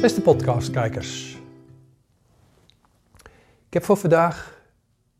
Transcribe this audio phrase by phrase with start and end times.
[0.00, 1.38] Beste podcastkijkers.
[3.66, 4.62] Ik heb voor vandaag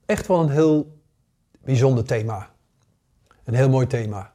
[0.07, 1.01] echt wel een heel
[1.61, 2.51] bijzonder thema.
[3.45, 4.35] Een heel mooi thema.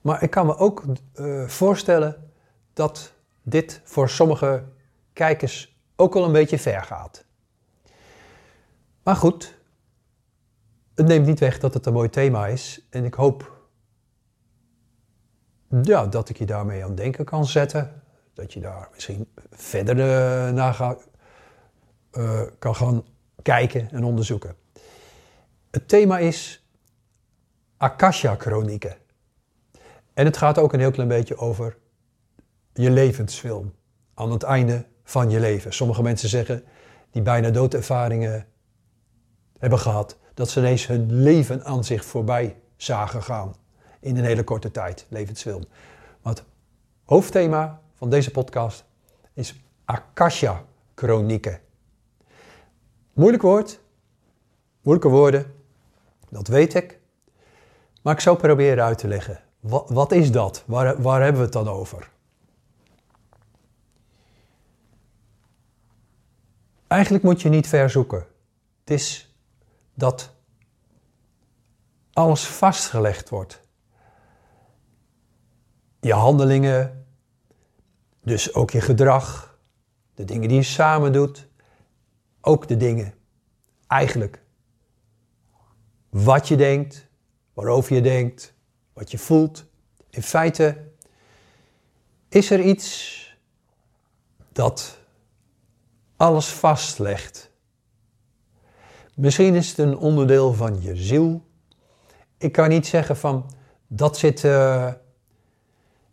[0.00, 0.84] Maar ik kan me ook
[1.14, 2.30] uh, voorstellen
[2.72, 3.12] dat
[3.42, 4.64] dit voor sommige
[5.12, 7.24] kijkers ook wel een beetje ver gaat.
[9.02, 9.58] Maar goed,
[10.94, 12.86] het neemt niet weg dat het een mooi thema is.
[12.90, 13.56] En ik hoop
[15.82, 18.02] ja, dat ik je daarmee aan denken kan zetten.
[18.38, 20.96] Dat je daar misschien verder uh, naar
[22.12, 23.04] uh, kan gaan
[23.42, 24.54] kijken en onderzoeken.
[25.70, 26.66] Het thema is
[27.76, 28.96] Akasha-chronieken.
[30.14, 31.76] En het gaat ook een heel klein beetje over
[32.72, 33.74] je levensfilm.
[34.14, 35.72] Aan het einde van je leven.
[35.72, 36.64] Sommige mensen zeggen
[37.10, 38.46] die bijna doodervaringen
[39.58, 43.54] hebben gehad, dat ze ineens hun leven aan zich voorbij zagen gaan.
[44.00, 45.64] In een hele korte tijd, levensfilm.
[46.22, 46.44] Maar het
[47.04, 48.84] hoofdthema van deze podcast
[49.32, 51.60] is Akasha-chronieken.
[53.12, 53.80] Moeilijk woord,
[54.82, 55.54] moeilijke woorden,
[56.28, 56.98] dat weet ik.
[58.02, 59.42] Maar ik zou proberen uit te leggen.
[59.60, 60.64] Wat, wat is dat?
[60.66, 62.10] Waar, waar hebben we het dan over?
[66.86, 68.26] Eigenlijk moet je niet ver zoeken.
[68.80, 69.34] Het is
[69.94, 70.34] dat
[72.12, 73.60] alles vastgelegd wordt.
[76.00, 77.06] Je handelingen,
[78.28, 79.58] dus ook je gedrag,
[80.14, 81.48] de dingen die je samen doet,
[82.40, 83.14] ook de dingen,
[83.86, 84.42] eigenlijk,
[86.08, 87.06] wat je denkt,
[87.52, 88.54] waarover je denkt,
[88.92, 89.66] wat je voelt.
[90.10, 90.90] In feite
[92.28, 93.16] is er iets
[94.52, 94.98] dat
[96.16, 97.50] alles vastlegt.
[99.14, 101.42] Misschien is het een onderdeel van je ziel.
[102.38, 103.50] Ik kan niet zeggen van
[103.86, 104.92] dat zit, uh,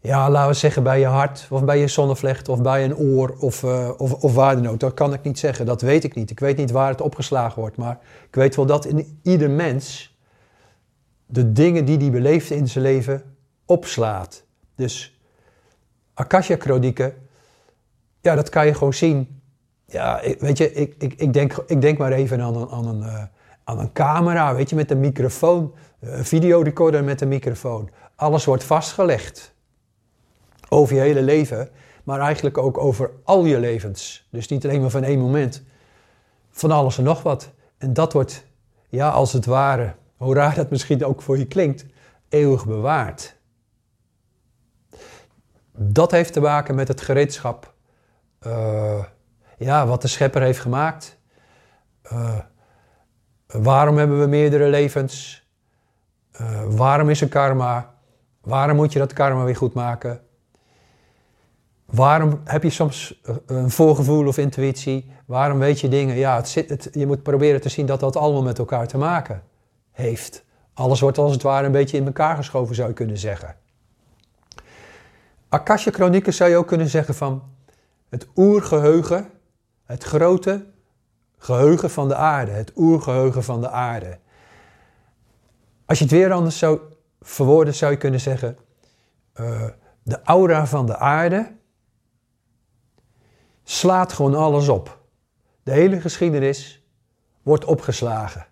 [0.06, 3.36] ja, laten we zeggen bij je hart of bij je zonnevlecht of bij een oor
[3.40, 4.78] of, uh, of, of waar dan.
[4.78, 6.32] Dat kan ik niet zeggen, dat weet ik niet.
[6.32, 10.16] Ik weet niet waar het opgeslagen wordt, maar ik weet wel dat in ieder mens
[11.26, 14.44] de dingen die hij beleeft in zijn leven opslaat.
[14.76, 15.20] Dus
[16.14, 17.14] Akasha-chronieken,
[18.22, 19.36] ja, dat kan je gewoon zien
[19.88, 23.02] ja, weet je, ik, ik, ik, denk, ik denk maar even aan een, aan, een,
[23.02, 23.24] uh,
[23.64, 25.74] aan een camera, weet je, met een microfoon.
[26.00, 27.90] Een videorecorder met een microfoon.
[28.16, 29.55] Alles wordt vastgelegd.
[30.70, 31.70] Over je hele leven,
[32.04, 34.28] maar eigenlijk ook over al je levens.
[34.32, 35.64] Dus niet alleen maar van één moment.
[36.50, 37.52] Van alles en nog wat.
[37.78, 38.46] En dat wordt,
[38.90, 41.86] ja, als het ware, hoe raar dat misschien ook voor je klinkt,
[42.30, 43.38] eeuwig bewaard.
[45.72, 47.74] Dat heeft te maken met het gereedschap.
[48.48, 49.04] Uh,
[49.58, 51.18] ja, wat de schepper heeft gemaakt.
[52.12, 52.38] Uh,
[53.48, 55.44] waarom hebben we meerdere levens?
[56.42, 57.94] Uh, waarom is er karma?
[58.42, 60.25] Waarom moet je dat karma weer goed maken?
[61.86, 65.12] Waarom heb je soms eh, een voorgevoel of intuïtie?
[65.26, 66.16] Waarom weet je dingen?
[66.16, 68.98] Ja, het zit, het, je moet proberen te zien dat dat allemaal met elkaar te
[68.98, 69.44] maken
[69.92, 70.44] heeft.
[70.74, 73.56] Alles wordt als het ware een beetje in elkaar geschoven, zou je kunnen zeggen.
[75.50, 77.44] Akasha-chronieken zou je ook kunnen zeggen van
[78.10, 79.30] het oergeheugen
[79.86, 80.66] het grote
[81.38, 84.18] geheugen van de aarde, het oergeheugen van de aarde.
[85.86, 86.80] Als je het weer anders zou
[87.22, 88.58] verwoorden, zou je kunnen zeggen:
[89.36, 89.64] uh,
[90.04, 91.52] de aura van de aarde
[93.68, 95.00] slaat gewoon alles op.
[95.64, 96.84] De hele geschiedenis
[97.42, 98.46] wordt opgeslagen,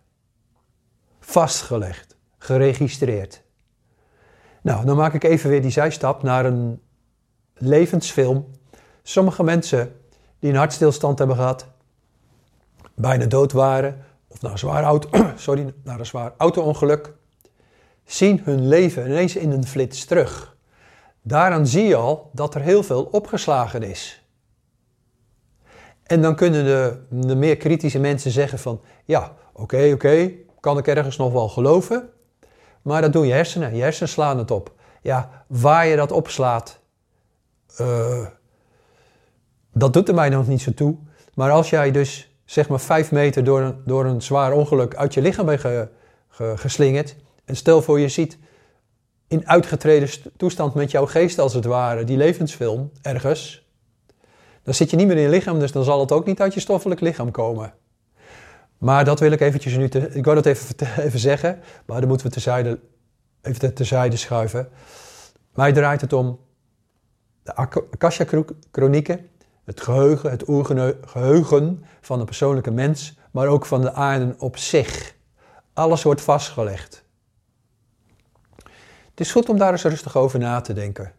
[1.19, 3.43] vastgelegd, geregistreerd.
[4.61, 6.81] Nou, dan maak ik even weer die zijstap naar een
[7.53, 8.51] levensfilm.
[9.03, 9.95] Sommige mensen
[10.39, 11.67] die een hartstilstand hebben gehad,
[12.93, 14.99] bijna dood waren, of naar een zwaar,
[15.35, 17.13] sorry, een zwaar auto-ongeluk,
[18.05, 20.57] zien hun leven ineens in een flits terug.
[21.21, 24.22] Daaraan zie je al dat er heel veel opgeslagen is.
[26.13, 30.87] En dan kunnen de, de meer kritische mensen zeggen van, ja, oké, oké, kan ik
[30.87, 32.09] ergens nog wel geloven,
[32.81, 33.75] maar dat doen je hersenen.
[33.75, 34.71] Je hersenen slaan het op.
[35.01, 36.79] Ja, waar je dat opslaat,
[37.81, 38.27] uh,
[39.73, 40.97] dat doet er mij nog niet zo toe.
[41.33, 45.13] Maar als jij dus zeg maar vijf meter door een, door een zwaar ongeluk uit
[45.13, 45.89] je lichaam bent ge,
[46.55, 47.15] geslingerd.
[47.45, 48.37] En stel voor je ziet
[49.27, 53.62] in uitgetreden toestand met jouw geest als het ware die levensfilm ergens.
[54.63, 56.53] Dan zit je niet meer in je lichaam, dus dan zal het ook niet uit
[56.53, 57.73] je stoffelijk lichaam komen.
[58.77, 60.75] Maar dat wil ik eventjes nu, te, ik wou dat even,
[61.05, 62.79] even zeggen, maar dan moeten we terzijde,
[63.41, 64.69] even terzijde schuiven.
[65.53, 66.39] Mij draait het om
[67.43, 69.29] de Akasha-chronieken
[69.63, 75.15] het geheugen, het oergeheugen van de persoonlijke mens, maar ook van de aarde op zich.
[75.73, 77.03] Alles wordt vastgelegd.
[79.09, 81.11] Het is goed om daar eens rustig over na te denken.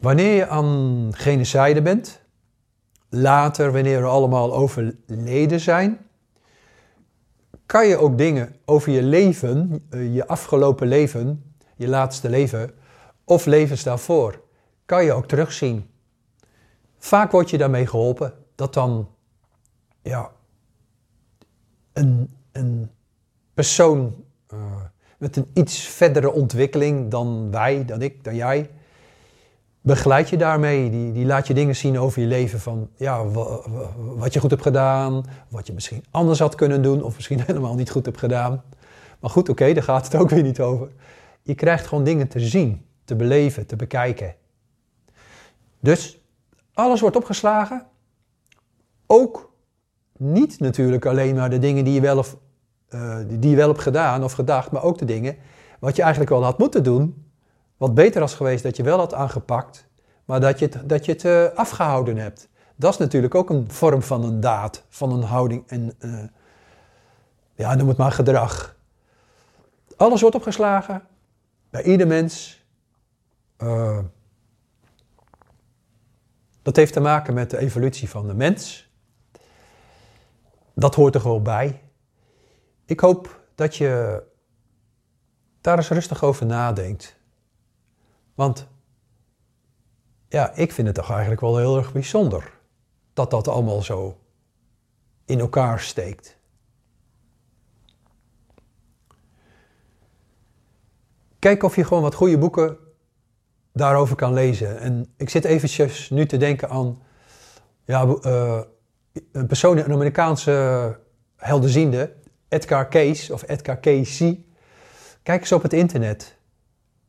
[0.00, 2.20] Wanneer je aan genocide bent,
[3.08, 5.98] later wanneer we allemaal overleden zijn,
[7.66, 12.70] kan je ook dingen over je leven, eh, je afgelopen leven, je laatste leven
[13.24, 14.42] of levens daarvoor,
[14.84, 15.90] kan je ook terugzien.
[16.98, 19.08] Vaak word je daarmee geholpen dat dan
[20.02, 20.30] ja,
[21.92, 22.90] een, een
[23.54, 24.24] persoon
[24.54, 24.60] uh,
[25.18, 28.70] met een iets verdere ontwikkeling dan wij, dan ik, dan jij,
[29.80, 30.90] begeleid je daarmee.
[30.90, 33.24] Die, die laat je dingen zien over je leven van ja,
[33.96, 37.74] wat je goed hebt gedaan, wat je misschien anders had kunnen doen of misschien helemaal
[37.74, 38.62] niet goed hebt gedaan.
[39.20, 40.88] Maar goed, oké, daar gaat het ook weer niet over.
[41.42, 44.34] Je krijgt gewoon dingen te zien, te beleven, te bekijken.
[45.80, 46.20] Dus
[46.74, 47.86] alles wordt opgeslagen.
[49.06, 49.52] Ook
[50.16, 52.36] niet natuurlijk alleen maar de dingen die je wel, of,
[52.90, 55.36] uh, die je wel hebt gedaan of gedacht, maar ook de dingen
[55.78, 57.27] wat je eigenlijk wel had moeten doen,
[57.78, 59.88] wat beter was geweest dat je wel had aangepakt,
[60.24, 62.48] maar dat je het, dat je het uh, afgehouden hebt.
[62.76, 66.24] Dat is natuurlijk ook een vorm van een daad, van een houding en, uh,
[67.54, 68.76] ja, noem het maar gedrag.
[69.96, 71.02] Alles wordt opgeslagen,
[71.70, 72.64] bij ieder mens.
[73.58, 73.98] Uh,
[76.62, 78.90] dat heeft te maken met de evolutie van de mens.
[80.74, 81.82] Dat hoort er gewoon bij.
[82.84, 84.22] Ik hoop dat je
[85.60, 87.17] daar eens rustig over nadenkt.
[88.38, 88.68] Want
[90.28, 92.52] ja, ik vind het toch eigenlijk wel heel erg bijzonder
[93.12, 94.20] dat dat allemaal zo
[95.24, 96.38] in elkaar steekt.
[101.38, 102.76] Kijk of je gewoon wat goede boeken
[103.72, 104.78] daarover kan lezen.
[104.78, 107.02] En ik zit eventjes nu te denken aan
[107.84, 108.60] ja, uh,
[109.32, 111.00] een persoon, een Amerikaanse
[111.36, 112.14] helderziende,
[112.48, 114.44] Edgar Cayce of Edgar Cayce.
[115.22, 116.37] Kijk eens op het internet.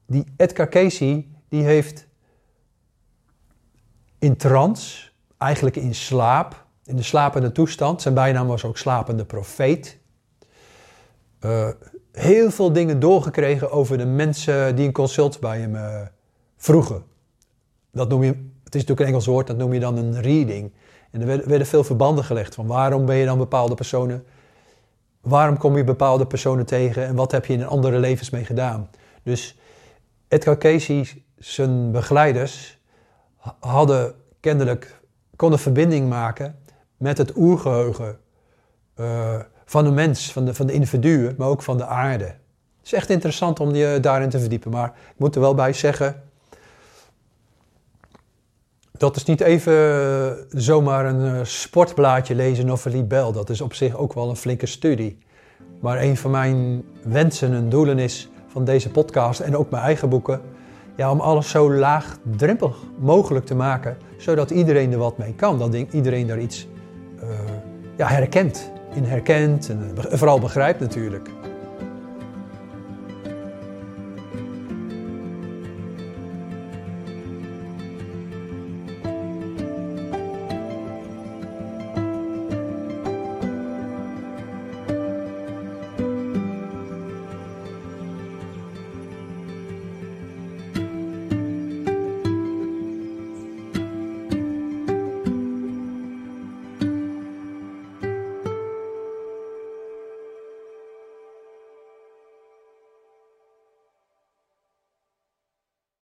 [0.09, 2.07] Die Edgar Cayce, die heeft
[4.19, 9.97] in trance, eigenlijk in slaap, in de slapende toestand, zijn bijnaam was ook slapende profeet,
[11.41, 11.69] uh,
[12.11, 16.01] heel veel dingen doorgekregen over de mensen die een consult bij hem uh,
[16.57, 17.03] vroegen.
[17.91, 18.29] Dat noem je,
[18.63, 20.73] het is natuurlijk een Engels woord, dat noem je dan een reading.
[21.11, 24.25] En er werden veel verbanden gelegd van waarom ben je dan bepaalde personen,
[25.21, 28.89] waarom kom je bepaalde personen tegen en wat heb je in andere levens mee gedaan.
[29.23, 29.57] Dus
[30.29, 32.79] Edgar Casey, zijn begeleiders,
[33.59, 35.01] hadden kennelijk,
[35.35, 36.59] konden verbinding maken
[36.97, 38.19] met het oergeheugen
[38.99, 42.25] uh, van de mens, van de, van de individuen, maar ook van de aarde.
[42.25, 45.73] Het is echt interessant om je daarin te verdiepen, maar ik moet er wel bij
[45.73, 46.23] zeggen,
[48.99, 53.31] dat is niet even zomaar een eh, sportblaadje lezen of een libel.
[53.31, 55.17] Dat is op zich ook wel een flinke studie.
[55.79, 60.09] Maar een van mijn wensen en doelen is van deze podcast en ook mijn eigen
[60.09, 60.41] boeken...
[60.95, 65.59] Ja, om alles zo laagdrempelig mogelijk te maken, zodat iedereen er wat mee kan.
[65.59, 66.67] Dat iedereen daar iets
[67.23, 67.29] uh,
[67.97, 71.29] ja, herkent, in herkent en vooral begrijpt natuurlijk.